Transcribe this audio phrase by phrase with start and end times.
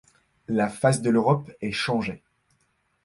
[0.47, 2.23] La face de l’Europe est changée.